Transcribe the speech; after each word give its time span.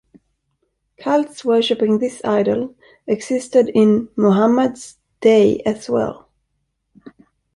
Cults 0.97 1.45
worshipping 1.45 1.99
this 1.99 2.21
idol 2.25 2.73
existed 3.05 3.69
in 3.69 4.09
Muhammad's 4.15 4.97
day 5.19 5.59
as 5.63 5.87
well. 5.91 6.27